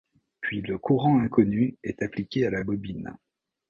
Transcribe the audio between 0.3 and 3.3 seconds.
Puis le courant inconnu est appliqué à la bobine.